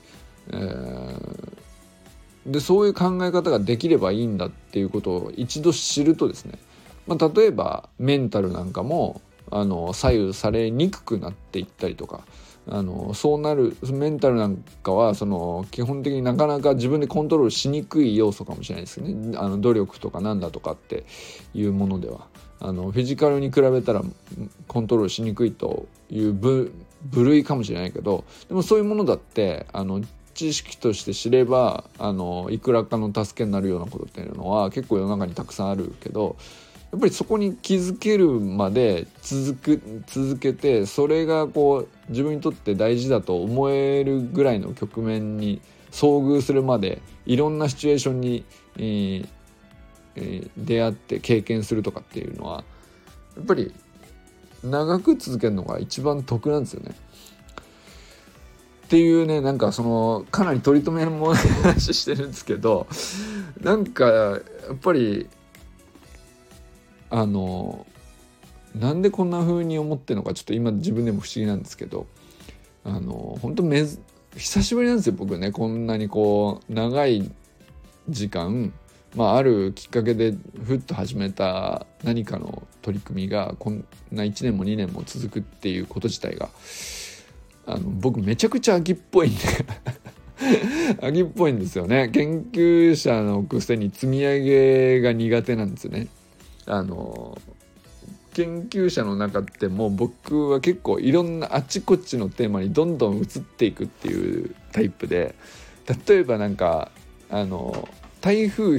[0.49, 6.60] えー、でそういう考え方ができればいいんだっていうことを一度知るとですね、
[7.08, 12.21] まあ、例えばメンタルなんかもあの左右されにくくなっていったりとか
[12.67, 19.38] あのそうなるメンタルなんかはその基本的になかなか自分でコントロールしにくい要素かもしれないですね。
[19.38, 21.06] あの努力とかなんだとかって
[21.54, 22.28] いうものでは。
[22.60, 24.01] あのフィジカルに比べたら
[24.67, 26.71] コントロールしにくいという部
[27.13, 30.01] 類かもしれないけどでもそういうものだってあの
[30.34, 36.38] 知識として知ればあのいくらかの助けになるようなことっていうのは結構世の中にたくさんあるけど
[36.91, 48.46] やっぱりそこに気づけるまで続く続けてそれがこう自分にとって大事だと思えるぐらいの局面に遭遇するまでいろんなシチュエーションに、
[48.78, 49.28] えー
[50.15, 52.63] えー、出会って経験するとかっていうのは
[53.36, 53.74] やっぱり
[54.63, 56.96] 長く続けるのが一番得なんですよね。
[58.86, 62.88] っていうねなんかそのかなり取り留めも話してるんですけど
[63.62, 64.41] なんかやっ
[64.80, 65.28] ぱり
[67.10, 67.88] あの
[68.80, 72.08] なんでこんな風に思ってるのかちょっと今自分でも不思議なんですけど
[72.84, 73.86] あの本当め
[74.36, 75.52] 久しぶりなんですよ僕ね。
[75.52, 77.32] こんなにこう長い
[78.10, 78.74] 時間
[79.16, 80.36] まあ、あるきっかけで
[80.66, 86.50] ふっと始めた何かの取り組みがこんな1年も2年も続くっていうこと自体が
[87.66, 89.40] あの僕めちゃくちゃ秋っぽいんで
[91.02, 92.10] 秋っぽいんですよね。
[92.10, 96.08] 研究者のくせに積み上げが苦手なんですよね。
[96.66, 97.38] あの
[98.36, 105.36] 研究者の中ってもう僕は結構いろんなあちこちのテーマにどんどん移っていくっていうタイプで
[106.08, 106.91] 例えばなんか
[107.30, 107.88] あの
[108.19, 108.78] 台風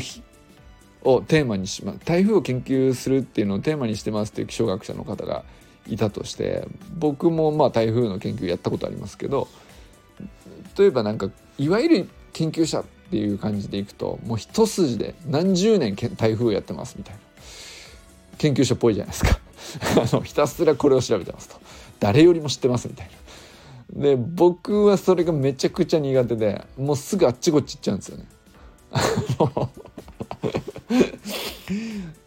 [1.04, 5.44] をテーマにします台風を研究するっていうのをテーマにしてますっていう気象学者の方が
[5.88, 9.48] いたとして僕もまあ台風の研究やったことありますけど
[10.76, 17.20] 例えばなんかいわゆる研究者っていう感じでいくともう一筋で何十年台風やってますみたいな。
[18.38, 19.45] 研究者っぽいじゃないですか。
[19.96, 21.56] あのひたすらこれを調べてますと。
[22.00, 23.10] 誰よりも知ってますみたい
[23.94, 24.02] な。
[24.02, 28.24] で僕はそれがめちゃくちゃ苦手でもうすぐあっちこっち行っちゃうんですよね。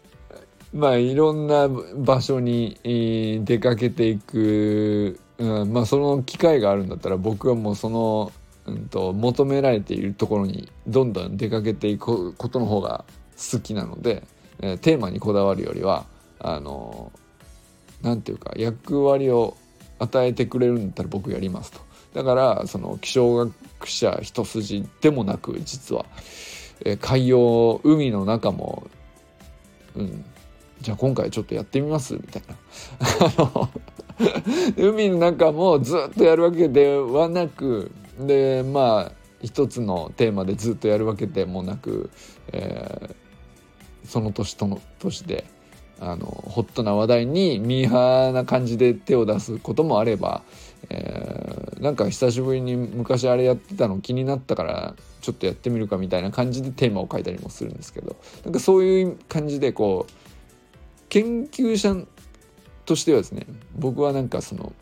[0.72, 8.32] まあいろんな場所に出かけていく、うん、まあその機会があるんだったら僕はもうその、
[8.66, 13.04] うんと、求められているところにどんどん出かけていくことの方が
[13.36, 14.22] 好きなので、
[14.60, 16.06] えー、テーマにこだわるよりは
[16.38, 17.10] あの
[18.02, 19.56] 何て言うか役割を
[19.98, 21.80] 与えてくれるんだったら僕やりますと。
[22.14, 26.06] だからその気象学者一筋でもなく実は、
[26.84, 28.88] え、海洋海の中も、
[29.94, 30.24] うん、
[30.80, 33.70] じゃあ今回ちょっとやってみますみたいな。
[34.76, 42.10] 海の中もずっとやるわけではなくでまあ一つのテーマでずっとやるわけでもなく、
[42.52, 45.44] えー、その年との年で
[46.00, 50.42] あのホットな話題にミーハーな感じで手を出すこともあれば、
[50.88, 60.12] えー、なんか久しぶりに昔あれやってたの気になったからちょっとやってみるかみたいな感じでテーマを書いたりもするんですけどなんかそういう感じでこう
[61.10, 61.94] 研究者
[62.86, 63.46] としてはですね
[63.76, 64.72] 僕はなんかその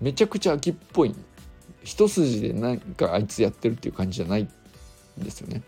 [0.00, 1.14] めちゃくちゃ秋っぽい
[1.84, 4.48] 一筋でなんかあいつやってるっていう感じじゃないん
[5.22, 5.62] ですよね。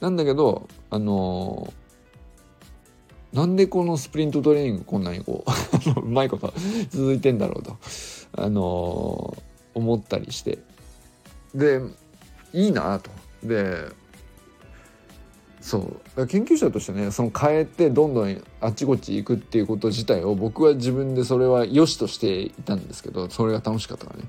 [0.00, 1.72] なんだけどあの、
[3.32, 5.44] なんでこのスプリントトレーニングこんなにこ
[5.96, 6.52] う うまいこと
[6.90, 7.76] 続いてんだろうと、
[8.32, 10.58] あのー、思ったりして。
[11.54, 11.80] で
[12.52, 13.10] いいなと。
[13.42, 13.88] で
[15.60, 15.78] そ
[16.16, 16.26] う。
[16.26, 24.28] 研究者としてねその変えてどんどんあっちこっち行くっていうこと自体を僕は自分でそれは良しとしていたんですけどそれが楽しかったからね。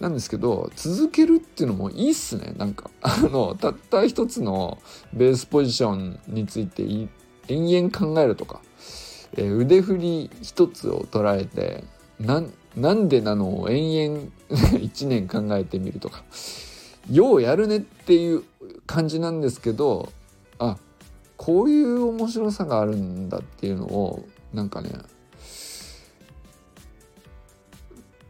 [0.00, 2.52] なんですけど続けるっていうのもいいっすね。
[2.58, 4.78] なんかあのたった一つの
[5.14, 6.82] ベースポジションについて
[7.48, 8.60] 延々考えるとか、
[9.36, 11.84] えー、腕振り一つを捉えて
[12.18, 12.40] な
[12.94, 14.30] んでなのを延々
[14.78, 16.24] 1年考えてみるとか。
[17.10, 18.42] ようやるねっていう
[18.86, 20.12] 感じなんですけど
[20.58, 20.76] あ
[21.36, 24.90] こういう面白さがあるんだっていうのをなんかね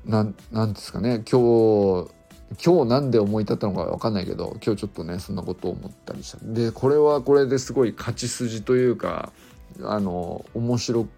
[0.04, 1.24] なんなんですかね。
[1.28, 2.10] 今日
[2.64, 6.38] 今日なんで思い立ったのか分かんないけど今日ちょっとねそんなことを思ったりした。
[6.42, 9.32] でこれはこれですごい勝ち筋というか
[9.82, 11.09] あの面白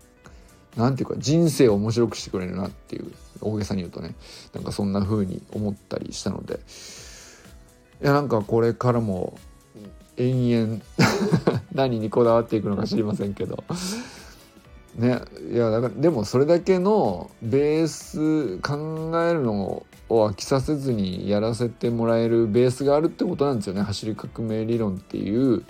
[0.77, 4.15] なんていうか人生を面白くしてくれるなっていう大げさに言うとね。
[4.55, 6.61] なんかそんな風に思ったりしたので。
[8.03, 9.37] いやなんかこれからも
[10.17, 10.83] 延々
[11.75, 13.65] 何にこだわっていくのか知りませんけど。
[14.97, 15.21] ね
[15.53, 25.65] いやだからでもそれだけのベース考えるのを飽きさせずにやらせてもらえるベースがあるってことなんですよね走り革命理論っていう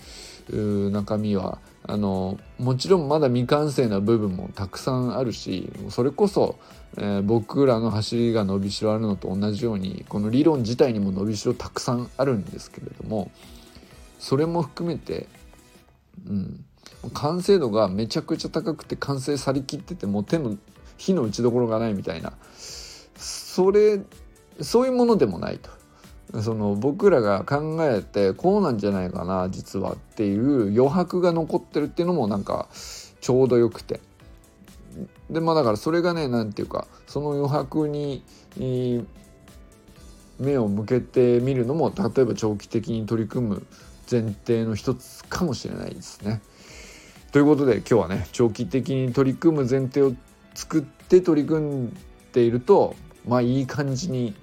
[0.91, 1.59] 中身は。
[1.91, 6.59] あのもちろんまだ未完成な部分もたくさんあるしそれこそ、
[6.99, 13.31] えー、僕らの走りが伸びしろあるのと同じようにこの理論自体にも伸びしろたくさんあるんですけれども
[14.19, 15.29] それも含めて、
[16.27, 16.65] うん、
[17.15, 20.59] 完成度がめちゃくちゃ高くて完成さりきっててもう手の
[20.99, 22.35] 火の打ちどころがないみたいな
[23.17, 23.99] それ
[24.61, 25.71] そういうものでもないと。
[26.43, 32.69] その僕らが考えてこうなんじゃないかな実はっていう余白が残ってるっていうのもなんか
[33.23, 34.01] ちょうどよくて
[35.31, 38.23] でまあだからそれがね何て言うかその余白に
[40.39, 43.67] 目を向けてみるのも例えば長期的に取り組む
[44.11, 46.41] 前提の一つかもしれないですね。
[47.33, 50.13] ということで今日はね長期的に取り組む前提を
[50.55, 51.97] 作って取り組ん
[52.33, 52.97] でいると
[53.27, 54.35] まあいい感じに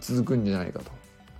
[0.00, 0.90] 続くんじゃないかと。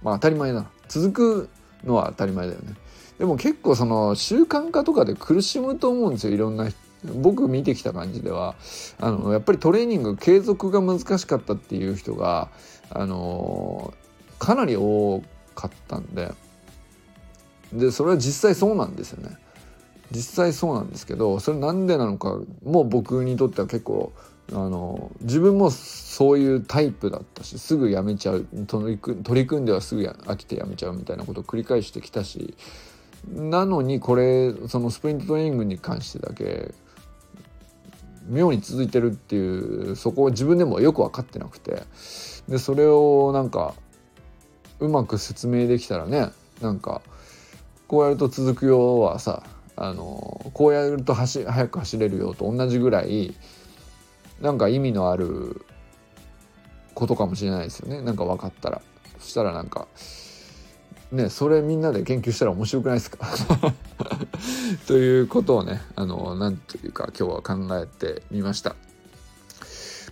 [0.02, 0.66] まあ当たり前だ。
[0.88, 1.48] 続く
[1.84, 2.74] のは当たり前だよね。
[3.18, 6.68] でも結構その習慣化とかで苦しむと思うんですよいろんな
[7.04, 8.54] 僕見てきた感じでは
[8.98, 12.48] あのやっぱりトレーニング継続が難しかったっていう人が
[12.90, 13.92] あの
[14.38, 15.22] かなり多
[15.54, 16.32] かったんで
[17.72, 19.36] でそれは実際そうなんですよね
[20.10, 24.12] 実際そうなんですけどそれなんでなのかもう僕にとっては結構
[24.50, 32.56] あの自分もそういうタイプだったしすぐやめちゃう取り取り組んではすぐ飽きてやめちゃうみたいなことを繰り返してきたし
[33.30, 36.72] なのにこれそのスプリントトレーニングに関してだけ
[38.26, 41.82] 妙に続いてるっていうそこを自分でもよく分かってなくて
[42.48, 43.74] でそれをなんか
[44.80, 46.28] うまく説明できたらね
[46.60, 47.02] なんか
[47.86, 49.42] こうやると続くよはさ
[49.76, 53.34] あのこうやると走早く走れるよと同じぐらい
[54.40, 55.64] なんか意味のある
[56.94, 58.00] ことかもしれないですよね。
[58.02, 58.80] なんか分かったら。
[59.18, 59.88] そしたらなんか
[61.10, 63.26] ねそれみんなで研究したら面白くないですか？
[64.86, 68.76] ということをねあのなんというか今日は考えてみました。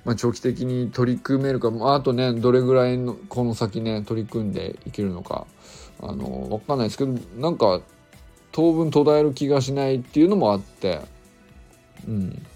[0.04, 5.48] まあ、長期的に取り組めるかあとねどれぐらいのこの先ね取り組んでいけるのか
[6.00, 7.80] あの分かんないですけどなんか
[8.52, 11.00] 当分途絶える気がしないっていうのもあって
[12.06, 12.46] うん。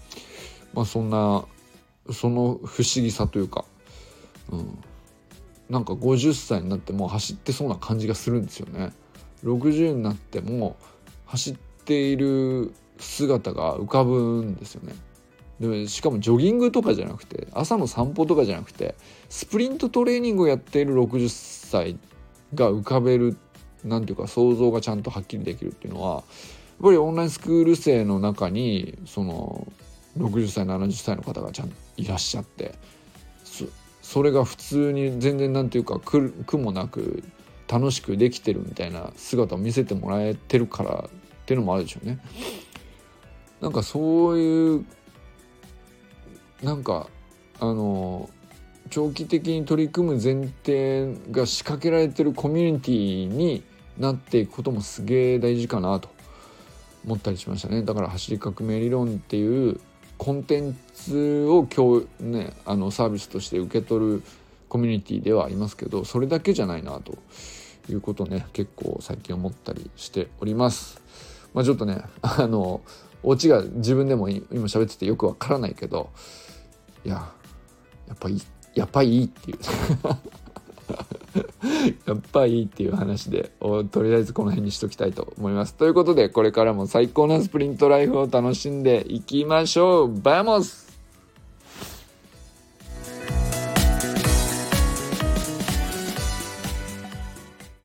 [0.73, 1.43] まあそんな
[2.13, 3.65] その不思議さというか、
[4.51, 4.77] うん、
[5.69, 8.91] なんか50歳になっても走ってそうな感じがするんですよね。
[9.43, 10.75] 60になっても
[11.25, 11.55] 走っ
[11.85, 14.93] ている姿が浮かぶんですよね。
[15.61, 18.95] でしかもジョギングとかじゃなくて朝の散歩とかじゃなくて
[19.29, 21.97] スプリントトレーニングをやっている60歳
[22.55, 23.37] が浮かべる
[23.83, 26.23] なんていうか想像がちゃんとはっきりできるっていうのはやっ
[26.83, 29.71] ぱりオンラインスクール生の中にその
[30.17, 32.75] 60歳70歳の方がちゃんいらっしゃって
[34.01, 37.23] それが普通に全然なんていうか苦もなく
[37.67, 42.19] 楽しくできてるみたいな姿を見せてもらえてるからっていうのもあるでしょうね。
[43.61, 44.85] なんかそういう
[46.61, 47.07] なんか
[47.59, 48.29] あの
[48.89, 53.63] 長期的に取り組む前提が仕掛けられてるコミュニティに
[53.97, 56.09] なっていくこともすげえ大事かなと
[57.05, 59.79] 思ったりしましたねだから走り革命理論っていう
[60.21, 64.23] コンテンツを今日ねあのサービスとして受け取る
[64.69, 67.17] コミュニティではありますけどそれだけじゃないなと
[67.89, 71.01] いうことね結構最近思ったりしております。
[71.55, 72.81] まあ、ちょっとねあの
[73.23, 76.11] オチが自分でも今喋っててよくわからないけど
[77.03, 77.27] いや
[78.07, 78.41] やっぱいい
[78.75, 79.57] やっぱいいっていう
[82.05, 83.51] やっぱいいっていう話で
[83.91, 85.75] とりあえずこの辺にしときたいと思います。
[85.75, 90.90] ということでこれからも最高なスプリントライフを楽しんでいきましょう Vamos